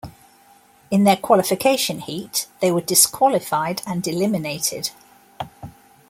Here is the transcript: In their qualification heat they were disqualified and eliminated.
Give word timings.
In 0.89 1.03
their 1.03 1.15
qualification 1.15 1.99
heat 1.99 2.47
they 2.59 2.71
were 2.71 2.81
disqualified 2.81 3.83
and 3.85 4.07
eliminated. 4.07 4.89